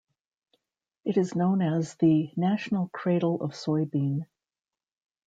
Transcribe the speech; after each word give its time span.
It 1.05 1.15
is 1.15 1.35
known 1.35 1.61
as 1.61 1.93
the 1.97 2.31
"National 2.35 2.87
Cradle 2.87 3.39
of 3.39 3.51
Soybean". 3.51 4.25